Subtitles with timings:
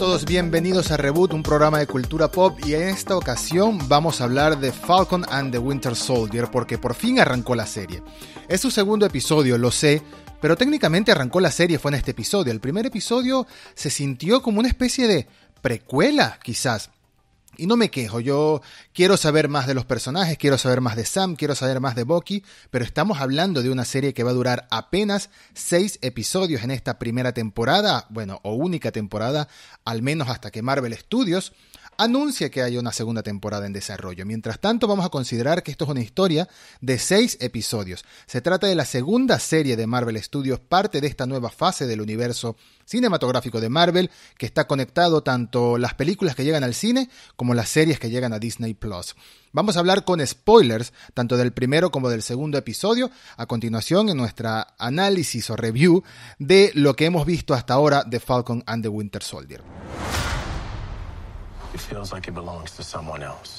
[0.00, 4.24] todos, bienvenidos a Reboot, un programa de cultura pop y en esta ocasión vamos a
[4.24, 8.02] hablar de Falcon and the Winter Soldier porque por fin arrancó la serie.
[8.48, 10.02] Es su segundo episodio, lo sé,
[10.40, 12.50] pero técnicamente arrancó la serie fue en este episodio.
[12.50, 15.26] El primer episodio se sintió como una especie de
[15.60, 16.88] precuela, quizás.
[17.60, 18.62] Y no me quejo, yo
[18.94, 22.04] quiero saber más de los personajes, quiero saber más de Sam, quiero saber más de
[22.04, 26.70] Bucky, pero estamos hablando de una serie que va a durar apenas seis episodios en
[26.70, 29.46] esta primera temporada, bueno, o única temporada,
[29.84, 31.52] al menos hasta que Marvel Studios
[32.00, 34.24] anuncia que hay una segunda temporada en desarrollo.
[34.24, 36.48] Mientras tanto, vamos a considerar que esto es una historia
[36.80, 38.06] de seis episodios.
[38.26, 42.00] Se trata de la segunda serie de Marvel Studios, parte de esta nueva fase del
[42.00, 47.52] universo cinematográfico de Marvel, que está conectado tanto las películas que llegan al cine como
[47.52, 49.14] las series que llegan a Disney Plus.
[49.52, 54.16] Vamos a hablar con spoilers, tanto del primero como del segundo episodio, a continuación en
[54.16, 56.02] nuestra análisis o review
[56.38, 59.62] de lo que hemos visto hasta ahora de Falcon and the Winter Soldier.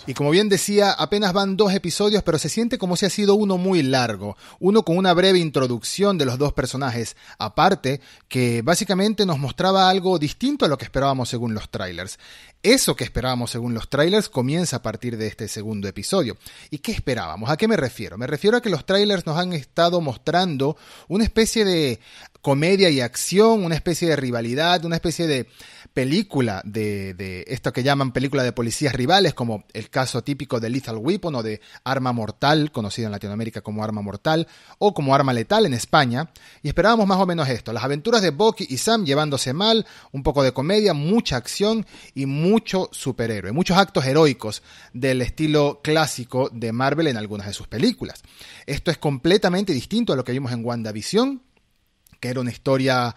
[0.06, 3.36] Y como bien decía, apenas van dos episodios, pero se siente como si ha sido
[3.36, 9.26] uno muy largo, uno con una breve introducción de los dos personajes, aparte que básicamente
[9.26, 12.20] nos mostraba algo distinto a lo que esperábamos según los trailers.
[12.64, 16.38] Eso que esperábamos según los trailers comienza a partir de este segundo episodio.
[16.70, 17.50] ¿Y qué esperábamos?
[17.50, 18.18] ¿A qué me refiero?
[18.18, 22.00] Me refiero a que los trailers nos han estado mostrando una especie de
[22.42, 25.48] comedia y acción, una especie de rivalidad, una especie de
[25.94, 30.98] película de, esto que llaman película de policías rivales, como el caso típico de Lethal
[30.98, 34.48] Weapon o de Arma Mortal, conocida en Latinoamérica como Arma Mortal,
[34.80, 36.32] o como Arma Letal en España,
[36.64, 40.24] y esperábamos más o menos esto, las aventuras de Bucky y Sam llevándose mal, un
[40.24, 41.86] poco de comedia, mucha acción
[42.16, 44.64] y mucho superhéroe, muchos actos heroicos
[44.94, 48.24] del estilo clásico de Marvel en algunas de sus películas.
[48.66, 51.44] Esto es completamente distinto a lo que vimos en WandaVision,
[52.22, 53.16] que era una historia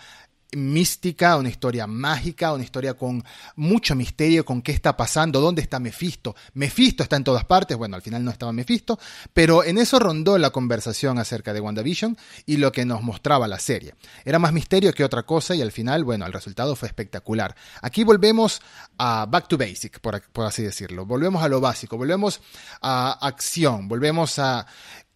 [0.56, 3.24] mística, una historia mágica, una historia con
[3.56, 6.34] mucho misterio, con qué está pasando, dónde está Mephisto.
[6.54, 8.98] Mephisto está en todas partes, bueno, al final no estaba Mephisto,
[9.32, 13.58] pero en eso rondó la conversación acerca de WandaVision y lo que nos mostraba la
[13.58, 13.94] serie.
[14.24, 17.54] Era más misterio que otra cosa y al final, bueno, el resultado fue espectacular.
[17.82, 18.60] Aquí volvemos
[18.98, 21.06] a back to basic, por así decirlo.
[21.06, 22.40] Volvemos a lo básico, volvemos
[22.80, 24.66] a acción, volvemos a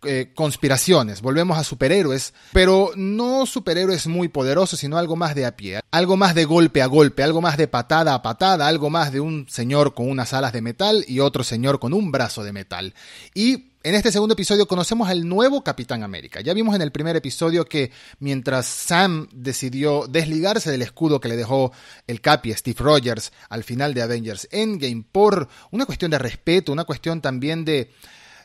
[0.04, 5.56] eh, conspiraciones, volvemos a superhéroes, pero no superhéroes muy poderosos, sino algo más de a
[5.56, 9.12] pie, algo más de golpe a golpe, algo más de patada a patada, algo más
[9.12, 12.52] de un señor con unas alas de metal y otro señor con un brazo de
[12.52, 12.94] metal.
[13.34, 16.40] Y en este segundo episodio conocemos al nuevo Capitán América.
[16.40, 21.36] Ya vimos en el primer episodio que mientras Sam decidió desligarse del escudo que le
[21.36, 21.72] dejó
[22.06, 26.84] el Capi, Steve Rogers, al final de Avengers Endgame, por una cuestión de respeto, una
[26.84, 27.90] cuestión también de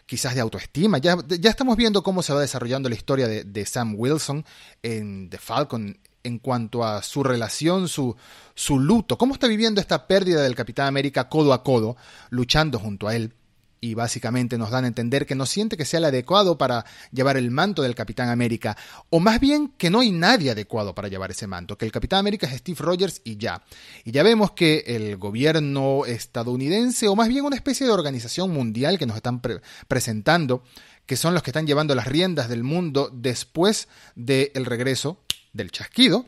[0.06, 0.98] quizás de autoestima.
[0.98, 4.46] Ya, estamos viendo cómo se va desarrollando la historia de, de Sam Wilson
[4.82, 8.16] en The Falcon en cuanto a su relación, su,
[8.56, 11.98] su luto, cómo está viviendo esta pérdida del Capitán América codo a codo,
[12.30, 13.34] luchando junto a él
[13.84, 17.36] y básicamente nos dan a entender que no siente que sea el adecuado para llevar
[17.36, 18.78] el manto del Capitán América,
[19.10, 22.20] o más bien que no hay nadie adecuado para llevar ese manto, que el Capitán
[22.20, 23.62] América es Steve Rogers y ya.
[24.06, 28.98] Y ya vemos que el gobierno estadounidense, o más bien una especie de organización mundial
[28.98, 29.42] que nos están
[29.90, 30.64] presentando,
[31.06, 35.20] que son los que están llevando las riendas del mundo después del regreso
[35.52, 36.26] del chasquido,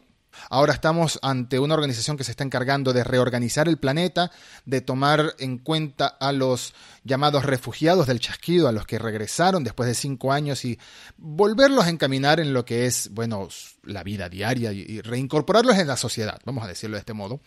[0.49, 4.31] Ahora estamos ante una organización que se está encargando de reorganizar el planeta,
[4.65, 6.73] de tomar en cuenta a los
[7.03, 10.79] llamados refugiados del chasquido, a los que regresaron después de cinco años y
[11.17, 13.47] volverlos a encaminar en lo que es, bueno,
[13.83, 17.41] la vida diaria y reincorporarlos en la sociedad, vamos a decirlo de este modo.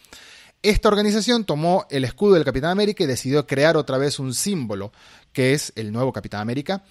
[0.62, 4.92] Esta organización tomó el escudo del Capitán América y decidió crear otra vez un símbolo,
[5.32, 6.82] que es el nuevo Capitán América,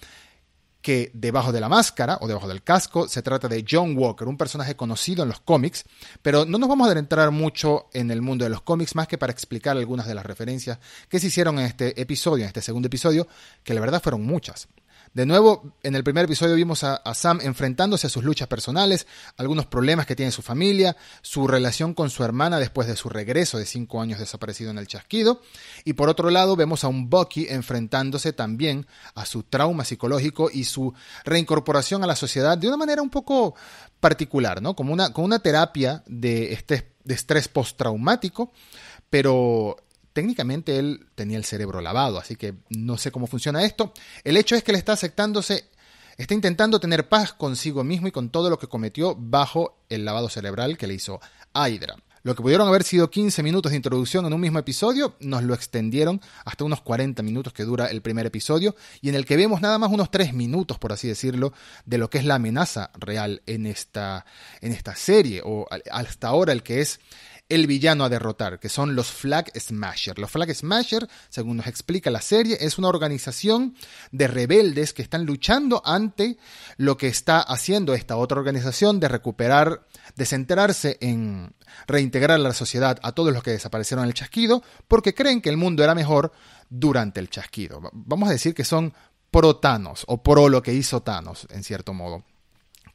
[0.80, 4.36] que debajo de la máscara o debajo del casco se trata de John Walker, un
[4.36, 5.84] personaje conocido en los cómics,
[6.22, 9.18] pero no nos vamos a adentrar mucho en el mundo de los cómics más que
[9.18, 10.78] para explicar algunas de las referencias
[11.08, 13.26] que se hicieron en este episodio, en este segundo episodio,
[13.64, 14.68] que la verdad fueron muchas.
[15.14, 19.06] De nuevo, en el primer episodio vimos a, Sam enfrentándose a sus luchas personales,
[19.36, 23.58] algunos problemas que tiene su familia, su relación con su hermana después de su regreso
[23.58, 25.40] de cinco años desaparecido en el chasquido,
[25.84, 30.64] y por otro lado vemos a un Bucky enfrentándose también a su trauma psicológico y
[30.64, 30.94] su
[31.24, 33.54] reincorporación a la sociedad de una manera un poco
[34.00, 34.76] particular, ¿no?
[34.76, 38.52] Como una, una terapia de, este, de estrés postraumático,
[39.10, 39.76] pero
[40.18, 43.92] técnicamente él tenía el cerebro lavado, así que no sé cómo funciona esto.
[44.24, 45.66] El hecho es que él está aceptándose,
[46.16, 50.28] está intentando tener paz consigo mismo y con todo lo que cometió bajo el lavado
[50.28, 51.20] cerebral que le hizo
[51.54, 51.94] Hydra.
[52.24, 55.54] Lo que pudieron haber sido 15 minutos de introducción en un mismo episodio, nos lo
[55.54, 59.60] extendieron hasta unos 40 minutos que dura el primer episodio y en el que vemos
[59.60, 61.52] nada más unos 3 minutos, por así decirlo,
[61.86, 64.26] de lo que es la amenaza real en esta,
[64.60, 66.98] en esta serie o hasta ahora el que es
[67.48, 70.18] el villano a derrotar, que son los Flag Smasher.
[70.18, 73.74] Los Flag Smasher, según nos explica la serie, es una organización
[74.12, 76.36] de rebeldes que están luchando ante
[76.76, 81.54] lo que está haciendo esta otra organización de recuperar, de centrarse en
[81.86, 85.50] reintegrar a la sociedad a todos los que desaparecieron en el chasquido, porque creen que
[85.50, 86.32] el mundo era mejor
[86.68, 87.80] durante el chasquido.
[87.92, 88.92] Vamos a decir que son
[89.30, 92.24] pro Thanos o pro lo que hizo Thanos, en cierto modo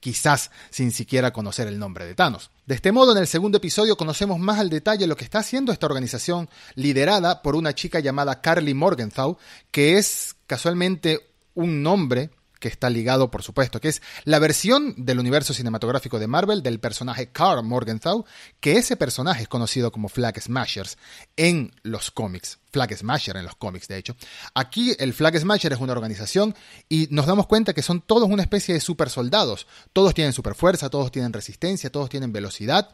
[0.04, 2.52] quizás sin siquiera conocer el nombre de Thanos.
[2.66, 5.72] De este modo, en el segundo episodio conocemos más al detalle lo que está haciendo
[5.72, 9.38] esta organización liderada por una chica llamada Carly Morgenthau,
[9.72, 12.32] que es casualmente un nombre
[12.64, 16.80] que está ligado, por supuesto, que es la versión del universo cinematográfico de Marvel del
[16.80, 18.24] personaje Carl Morgenthau,
[18.62, 20.98] que ese personaje es conocido como Flag Smashers
[21.36, 22.60] en los cómics.
[22.72, 24.16] Flag Smasher en los cómics, de hecho.
[24.56, 26.56] Aquí el Flag Smasher es una organización
[26.88, 29.68] y nos damos cuenta que son todos una especie de super soldados.
[29.92, 32.92] Todos tienen super fuerza, todos tienen resistencia, todos tienen velocidad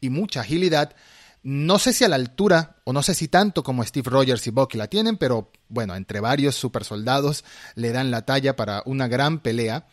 [0.00, 0.96] y mucha agilidad
[1.42, 4.50] no sé si a la altura, o no sé si tanto como Steve Rogers y
[4.50, 7.44] Bucky la tienen, pero bueno, entre varios supersoldados
[7.74, 9.86] le dan la talla para una gran pelea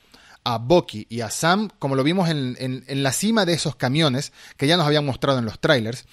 [0.44, 4.32] a Bucky y a Sam, como lo vimos en, en, la cima de esos camiones
[4.58, 6.06] que ya nos habían mostrado en los trailers,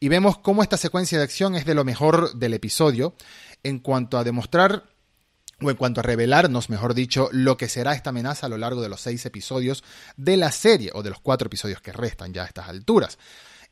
[0.00, 3.14] y vemos cómo esta secuencia de acción es de lo mejor del episodio
[3.62, 4.84] en cuanto a demostrar
[5.60, 8.80] o en cuanto a revelarnos, mejor dicho, lo que será esta amenaza a lo largo
[8.80, 9.82] de los seis episodios
[10.16, 13.18] de la serie, o de los cuatro episodios que restan ya a estas alturas.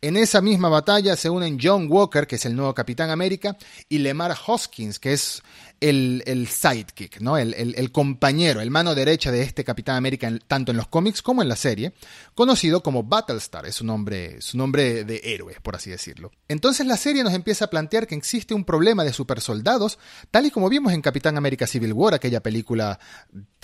[0.02, 3.56] En esa misma batalla se unen John Walker, que es el nuevo Capitán América,
[3.88, 5.42] y Lemar Hoskins, que es
[5.80, 7.36] el, sidekick, ¿no?
[7.36, 11.48] El, compañero, el mano derecha de este Capitán América, tanto en los cómics como en
[11.48, 11.92] la serie,
[12.34, 16.32] conocido como Battlestar, es su nombre, su nombre de héroe, por así decirlo.
[16.48, 19.98] Entonces la serie nos empieza a plantear que existe un problema de supersoldados,
[20.30, 22.98] tal y como vimos en Capitán América Civil War, aquella película,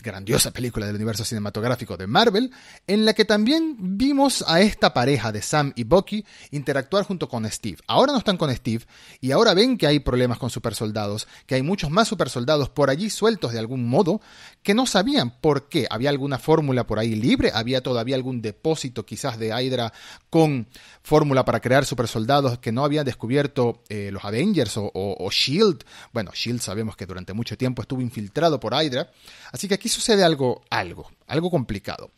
[0.03, 2.51] grandiosa película del universo cinematográfico de Marvel,
[2.87, 7.51] en la que también vimos a esta pareja de Sam y Bucky interactuar junto con
[7.51, 7.79] Steve.
[7.87, 8.85] Ahora no están con Steve
[9.21, 13.11] y ahora ven que hay problemas con supersoldados, que hay muchos más supersoldados por allí
[13.11, 14.21] sueltos de algún modo
[14.63, 15.87] que no sabían por qué.
[15.91, 19.93] Había alguna fórmula por ahí libre, había todavía algún depósito quizás de Hydra
[20.31, 20.67] con
[21.03, 25.85] fórmula para crear supersoldados que no habían descubierto eh, los Avengers o, Shield.
[26.13, 29.11] Bueno, Shield sabemos que durante mucho tiempo estuvo infiltrado por Hydra.
[29.51, 32.11] Así que aquí sucede algo, algo, algo complicado.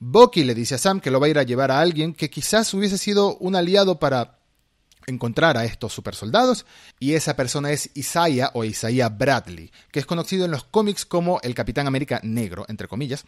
[0.00, 2.30] Bucky le dice a Sam que lo va a ir a llevar a alguien que
[2.30, 4.37] quizás hubiese sido un aliado para
[5.08, 6.66] encontrar a estos supersoldados
[7.00, 11.40] y esa persona es Isaiah o Isaiah Bradley, que es conocido en los cómics como
[11.42, 13.24] el Capitán América Negro, entre comillas,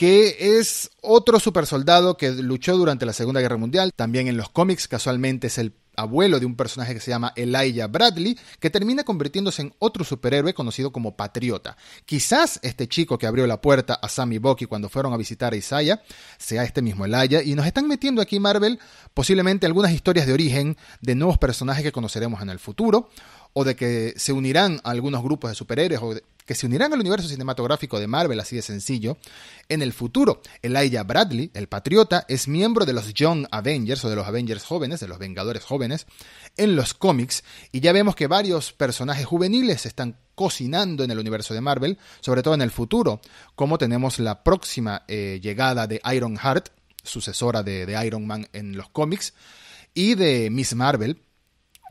[0.00, 4.88] que es otro supersoldado que luchó durante la Segunda Guerra Mundial, también en los cómics
[4.88, 9.60] casualmente es el abuelo de un personaje que se llama Elijah Bradley, que termina convirtiéndose
[9.60, 11.76] en otro superhéroe conocido como Patriota.
[12.06, 15.52] Quizás este chico que abrió la puerta a Sam y Bucky cuando fueron a visitar
[15.52, 16.02] a Isaiah
[16.38, 18.78] sea este mismo Elijah, y nos están metiendo aquí Marvel
[19.12, 23.10] posiblemente algunas historias de origen de nuevos personajes que conoceremos en el futuro,
[23.52, 27.28] o de que se unirán a algunos grupos de superhéroes que se unirán al universo
[27.28, 29.18] cinematográfico de Marvel, así de sencillo,
[29.68, 30.42] en el futuro.
[30.62, 34.98] Elijah Bradley, el patriota, es miembro de los Young Avengers o de los Avengers jóvenes,
[34.98, 36.08] de los Vengadores jóvenes,
[36.56, 41.54] en los cómics, y ya vemos que varios personajes juveniles están cocinando en el universo
[41.54, 43.20] de Marvel, sobre todo en el futuro,
[43.54, 46.70] como tenemos la próxima eh, llegada de Iron Heart,
[47.04, 49.34] sucesora de, de Iron Man en los cómics,
[49.94, 51.22] y de Miss Marvel,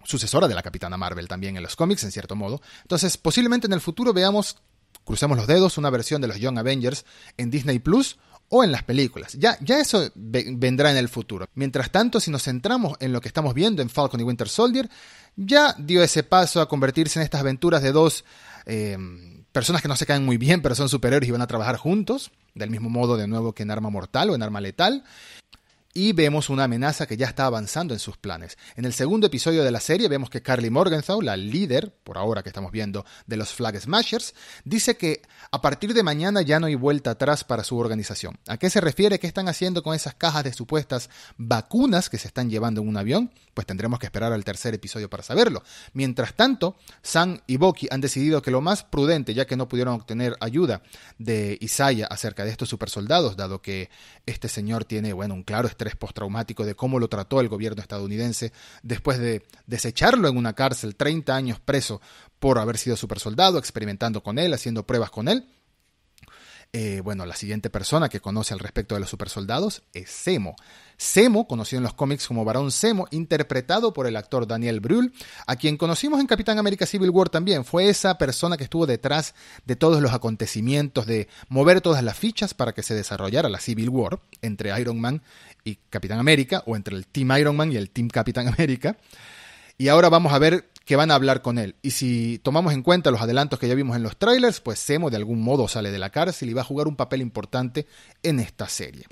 [0.10, 2.62] sucesora de la Capitana Marvel también en los cómics, en cierto modo.
[2.82, 4.58] Entonces, posiblemente en el futuro veamos,
[5.06, 7.06] crucemos los dedos, una versión de los Young Avengers
[7.38, 8.18] en Disney Plus
[8.50, 9.34] o en las películas.
[9.34, 11.48] Ya, ya eso vendrá en el futuro.
[11.54, 14.90] Mientras tanto, si nos centramos en lo que estamos viendo en Falcon y Winter Soldier,
[15.36, 18.26] ya dio ese paso a convertirse en estas aventuras de dos
[18.66, 18.98] eh,
[19.52, 22.32] personas que no se caen muy bien, pero son superhéroes y van a trabajar juntos,
[22.56, 25.04] del mismo modo de nuevo que en Arma Mortal o en Arma Letal
[25.94, 28.58] y vemos una amenaza que ya está avanzando en sus planes.
[28.76, 32.44] En el segundo episodio de la serie vemos que Carly Morgenthau, la líder, por ahora
[32.44, 36.68] que estamos viendo, de los Flag Smashers, dice que a partir de mañana ya no
[36.68, 38.38] hay vuelta atrás para su organización.
[38.48, 39.20] ¿A qué se refiere?
[39.20, 42.98] ¿Qué están haciendo con esas cajas de supuestas vacunas que se están llevando en un
[42.98, 43.34] avión?
[43.54, 45.64] Pues tendremos que esperar al tercer episodio para saberlo.
[45.94, 49.96] Mientras tanto, Sam y Bucky han decidido que lo más prudente, ya que no pudieron
[49.96, 50.84] obtener ayuda
[51.18, 53.90] de Isaiah acerca de estos supersoldados, dado que
[54.26, 58.52] este señor tiene, bueno, un claro estrés postraumático de cómo lo trató el gobierno estadounidense
[58.84, 62.02] después de desecharlo en una cárcel 30 años preso
[62.40, 65.46] por haber sido supersoldado, experimentando con él, haciendo pruebas con él.
[66.72, 70.56] Eh, bueno, la siguiente persona que conoce al respecto de los supersoldados es Zemo.
[71.00, 75.12] Zemo, conocido en los cómics como Barón Zemo, interpretado por el actor Daniel Brühl,
[75.48, 79.34] a quien conocimos en Capitán América Civil War también, fue esa persona que estuvo detrás
[79.66, 83.90] de todos los acontecimientos, de mover todas las fichas para que se desarrollara la Civil
[83.90, 85.24] War entre Iron Man
[85.64, 88.96] y Capitán América, o entre el Team Iron Man y el Team Capitán América.
[89.80, 91.76] Y ahora vamos a ver que van a hablar con él.
[91.84, 95.12] Y si tomamos en cuenta los adelantos que ya vimos en los trailers, pues Zemo
[95.12, 97.86] de algún modo sale de la cárcel y va a jugar un papel importante
[98.24, 99.06] en esta serie.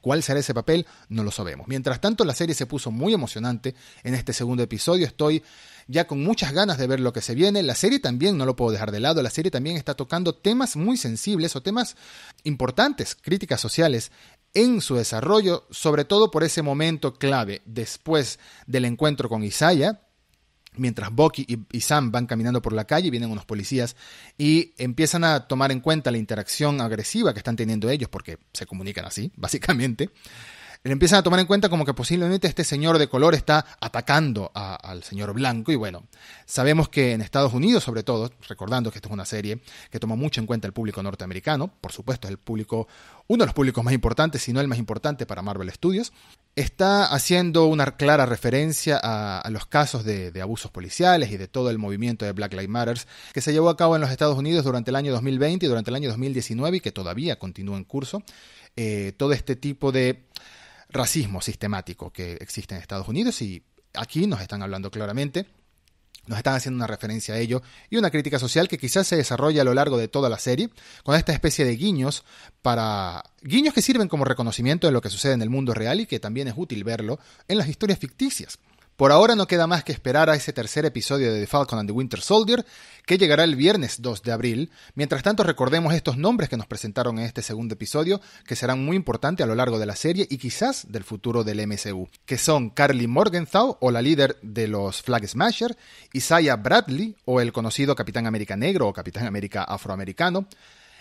[0.00, 0.88] ¿Cuál será ese papel?
[1.08, 1.68] No lo sabemos.
[1.68, 5.06] Mientras tanto, la serie se puso muy emocionante en este segundo episodio.
[5.06, 5.44] Estoy
[5.86, 7.62] ya con muchas ganas de ver lo que se viene.
[7.62, 10.74] La serie también, no lo puedo dejar de lado, la serie también está tocando temas
[10.74, 11.94] muy sensibles o temas
[12.42, 14.10] importantes, críticas sociales
[14.52, 20.00] en su desarrollo, sobre todo por ese momento clave después del encuentro con Isaiah,
[20.78, 23.96] mientras Bucky y, Sam van caminando por la calle, vienen unos policías
[24.36, 28.66] y empiezan a tomar en cuenta la interacción agresiva que están teniendo ellos, porque se
[28.66, 30.10] comunican así, básicamente
[30.84, 34.50] le empiezan a tomar en cuenta como que posiblemente este señor de color está atacando
[34.54, 35.72] al señor blanco.
[35.72, 36.04] Y bueno,
[36.46, 40.14] sabemos que en Estados Unidos, sobre todo, recordando que esto es una serie que toma
[40.14, 42.86] mucho en cuenta el público norteamericano, por supuesto es el público,
[43.26, 46.12] uno de los públicos más importantes, si no el más importante para Marvel Studios,
[46.56, 51.78] está haciendo una clara referencia a, los casos de, abusos policiales y de todo el
[51.78, 52.98] movimiento de Black Lives Matter
[53.32, 55.90] que se llevó a cabo en los Estados Unidos durante el año 2020 y durante
[55.90, 58.22] el año 2019 y que todavía continúa en curso.
[58.76, 60.26] Eh, todo este tipo de
[60.90, 63.62] racismo sistemático que existe en Estados Unidos y
[63.94, 65.46] aquí nos están hablando claramente,
[66.28, 69.62] nos están haciendo una referencia a ello y una crítica social que quizás se desarrolla
[69.62, 70.70] a lo largo de toda la serie,
[71.02, 72.24] con esta especie de guiños
[72.62, 76.06] para guiños que sirven como reconocimiento de lo que sucede en el mundo real y
[76.06, 77.18] que también es útil verlo
[77.48, 78.58] en las historias ficticias.
[78.98, 81.88] Por ahora no queda más que esperar a ese tercer episodio de The Falcon and
[81.88, 82.66] the Winter Soldier,
[83.06, 84.72] que llegará el viernes 2 de abril.
[84.96, 88.96] Mientras tanto, recordemos estos nombres que nos presentaron en este segundo episodio, que serán muy
[88.96, 92.70] importantes a lo largo de la serie y quizás del futuro del MCU, que son
[92.70, 95.76] Carly Morgenthau, o la líder de los Flag Smasher,
[96.12, 100.48] Isaiah Bradley, o el conocido Capitán América Negro o Capitán América Afroamericano,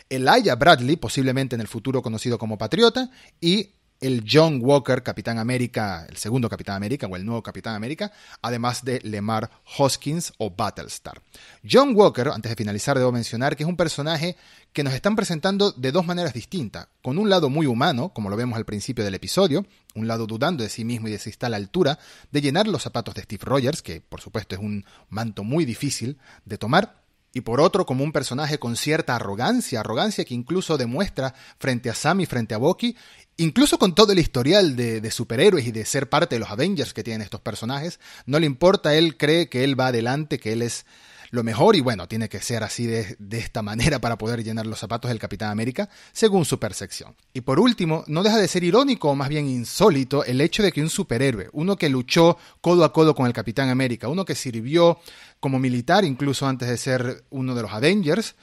[0.08, 3.10] Elijah Bradley, posiblemente en el futuro conocido como Patriota,
[3.42, 8.12] y el John Walker, Capitán América, el segundo Capitán América o el nuevo Capitán América,
[8.42, 11.22] además de Lemar Hoskins o Battlestar.
[11.70, 14.36] John Walker, antes de finalizar, debo mencionar que es un personaje
[14.74, 18.38] que nos están presentando de dos maneras distintas, con un lado muy humano, como lo
[18.38, 21.48] vemos al principio del episodio, un lado dudando de sí mismo y de si está
[21.48, 21.98] a la altura
[22.32, 26.20] de llenar los zapatos de Steve Rogers, que por supuesto es un manto muy difícil
[26.46, 31.34] de tomar, y por otro como un personaje con cierta arrogancia, arrogancia que incluso demuestra
[31.60, 32.96] frente a Sam y frente a Bucky,
[33.38, 37.04] incluso con todo el historial de, superhéroes y de ser parte de los Avengers que
[37.04, 40.86] tienen estos personajes, no le importa, él cree que él va adelante, que él es
[41.32, 44.66] lo mejor y bueno, tiene que ser así de, de, esta manera para poder llenar
[44.66, 47.16] los zapatos del Capitán América, según su percepción.
[47.34, 50.72] Y por último, no deja de ser irónico o más bien insólito el hecho de
[50.72, 54.36] que un superhéroe, uno que luchó codo a codo con el Capitán América, uno que
[54.36, 55.00] sirvió
[55.40, 58.36] como militar incluso antes de ser uno de los Avengers,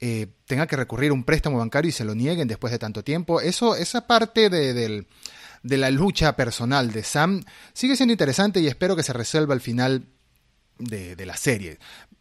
[0.00, 3.04] eh, tenga que recurrir a un préstamo bancario y se lo nieguen después de tanto
[3.04, 3.40] tiempo.
[3.40, 5.04] Eso, esa parte de,
[5.62, 7.42] de la lucha personal de Sam
[7.72, 10.06] sigue siendo interesante y espero que se resuelva al final
[10.78, 11.78] de, de, la serie.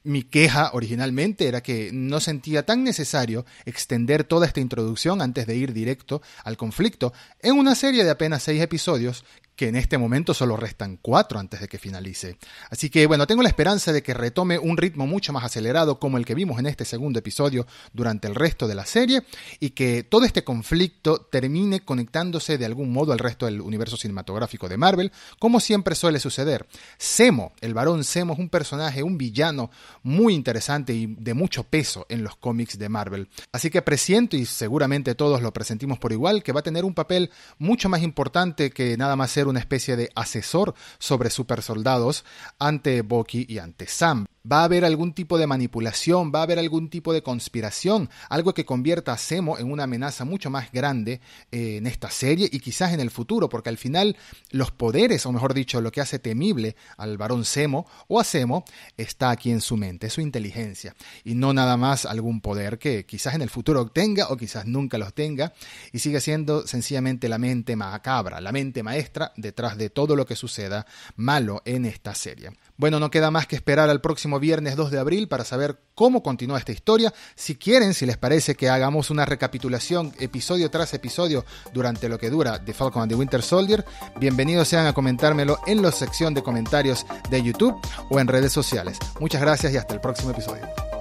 [0.09, 5.55] Mi queja originalmente era que no sentía tan necesario extender toda esta introducción antes de
[5.55, 7.13] ir directo al conflicto.
[7.43, 9.23] En una serie de apenas seis episodios
[9.59, 12.37] que en este momento solo restan cuatro antes de que finalice.
[12.69, 16.17] Así que bueno, tengo la esperanza de que retome un ritmo mucho más acelerado como
[16.17, 19.21] el que vimos en este segundo episodio durante el resto de la serie
[19.59, 24.69] y que todo este conflicto termine conectándose de algún modo al resto del universo cinematográfico
[24.69, 26.65] de Marvel, como siempre suele suceder.
[26.97, 29.71] Semo, el varón Semo es un personaje, un villano
[30.03, 33.27] muy interesante y de mucho peso en los cómics de Marvel.
[33.51, 36.93] Así que presiento y seguramente todos lo presentimos por igual que va a tener un
[36.93, 42.25] papel mucho más importante que nada más ser una especie de asesor sobre supersoldados
[42.57, 46.59] ante Bucky y ante Sam va a haber algún tipo de manipulación, va a haber
[46.59, 51.21] algún tipo de conspiración, algo que convierta a Semo en una amenaza mucho más grande
[51.51, 54.17] eh, en esta serie y quizás en el futuro, porque al final
[54.51, 58.65] los poderes, o mejor dicho, lo que hace temible al varón Semo o a Semo,
[58.97, 63.35] está aquí en su mente, su inteligencia, y no nada más algún poder que quizás
[63.35, 65.53] en el futuro obtenga o quizás nunca los tenga,
[65.91, 70.35] y sigue siendo sencillamente la mente macabra, la mente maestra detrás de todo lo que
[70.35, 72.51] suceda malo en esta serie.
[72.77, 76.21] Bueno, no queda más que esperar al próximo viernes 2 de abril para saber cómo
[76.21, 77.11] continúa esta historia.
[77.35, 82.29] Si quieren, si les parece que hagamos una recapitulación episodio tras episodio durante lo que
[82.29, 83.83] dura The Falcon and the Winter Soldier,
[84.19, 87.75] bienvenidos sean a comentármelo en la sección de comentarios de YouTube
[88.09, 88.99] o en redes sociales.
[89.19, 90.98] Muchas gracias y hasta el próximo episodio.